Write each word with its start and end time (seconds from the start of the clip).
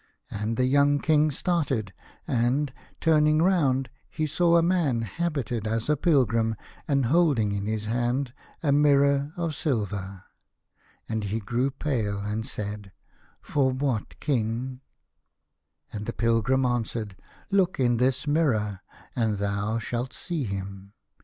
And 0.31 0.57
the 0.57 0.65
young 0.65 0.97
King 0.97 1.29
started, 1.29 1.93
and, 2.27 2.73
turning 2.99 3.39
round, 3.39 3.87
he 4.09 4.25
saw 4.25 4.57
a 4.57 4.63
man 4.63 5.03
habited 5.03 5.67
as 5.67 5.89
a 5.91 5.95
pilgrim 5.95 6.55
and 6.87 7.05
holding 7.05 7.51
in 7.51 7.67
his 7.67 7.85
hand 7.85 8.33
a 8.63 8.71
mirror 8.71 9.31
of 9.37 9.53
silver. 9.53 10.23
o 10.23 10.23
And 11.07 11.25
he 11.25 11.39
grew 11.39 11.69
pale, 11.69 12.17
and 12.17 12.47
said: 12.47 12.91
"For 13.43 13.69
what 13.71 14.19
king? 14.19 14.79
I) 14.79 14.79
D 14.79 14.79
17 14.79 14.79
A 14.79 14.81
House 14.81 14.81
of 14.89 15.05
Pomegranates 15.05 15.93
And 15.93 16.05
the 16.07 16.13
pilgrim 16.17 16.65
answered:" 16.65 17.15
Look 17.59 17.79
in 17.79 17.97
this 17.97 18.25
mirror, 18.25 18.79
and 19.15 19.37
thou 19.37 19.77
shalt 19.77 20.13
see 20.13 20.45
him." 20.45 20.93